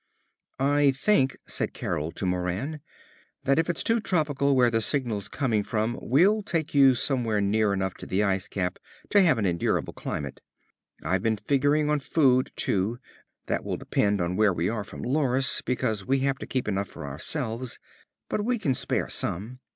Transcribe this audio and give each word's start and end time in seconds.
"I 0.59 0.89
think," 0.89 1.37
said 1.45 1.75
Carol, 1.75 2.11
to 2.13 2.25
Moran, 2.25 2.79
"that 3.43 3.59
if 3.59 3.69
it's 3.69 3.83
too 3.83 3.99
tropical 4.01 4.55
where 4.55 4.71
this 4.71 4.87
signal's 4.87 5.27
coming 5.29 5.61
from, 5.61 5.99
we'll 6.01 6.41
take 6.41 6.73
you 6.73 6.95
somewhere 6.95 7.39
near 7.39 7.71
enough 7.71 7.93
to 7.97 8.07
the 8.07 8.23
ice 8.23 8.47
cap 8.47 8.79
to 9.09 9.21
have 9.21 9.37
an 9.37 9.45
endurable 9.45 9.93
climate. 9.93 10.41
I've 11.03 11.21
been 11.21 11.37
figuring 11.37 11.91
on 11.91 11.99
food, 11.99 12.49
too. 12.55 12.97
That 13.45 13.63
will 13.63 13.77
depend 13.77 14.21
on 14.21 14.35
where 14.35 14.53
we 14.53 14.69
are 14.69 14.83
from 14.83 15.03
Loris 15.03 15.61
because 15.61 16.03
we 16.03 16.21
have 16.21 16.39
to 16.39 16.47
keep 16.47 16.67
enough 16.67 16.87
for 16.87 17.05
ourselves. 17.05 17.77
But 18.27 18.43
we 18.43 18.57
can 18.57 18.73
spare 18.73 19.07
some. 19.07 19.59